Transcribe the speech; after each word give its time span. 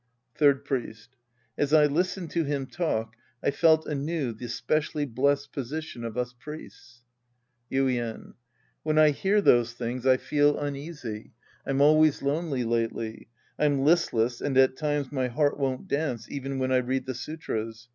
Third 0.33 0.65
Priest. 0.65 1.15
As 1.59 1.73
I 1.75 1.85
listened 1.85 2.31
to 2.31 2.43
him 2.43 2.65
talk 2.65 3.15
I 3.43 3.51
felt 3.51 3.85
anew 3.85 4.33
the 4.33 4.47
specially 4.49 5.05
blessed 5.05 5.53
position 5.53 6.03
of 6.03 6.17
us 6.17 6.33
priests. 6.33 7.03
Yuien. 7.71 8.33
When 8.81 8.97
I 8.97 9.11
hear 9.11 9.41
those 9.41 9.73
things, 9.73 10.07
I 10.07 10.17
feel 10.17 10.57
uneasy. 10.57 11.33
I'm 11.67 11.81
always 11.81 12.23
lonely 12.23 12.63
lately. 12.63 13.27
I'm 13.59 13.83
listless 13.85 14.41
and 14.41 14.57
at 14.57 14.75
times 14.75 15.11
my 15.11 15.27
heart 15.27 15.59
won't 15.59 15.87
dance 15.87 16.27
even 16.31 16.57
when 16.57 16.71
I 16.71 16.77
read 16.77 17.05
the 17.05 17.13
sutras. 17.13 17.87